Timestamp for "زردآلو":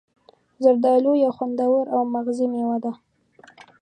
0.63-1.11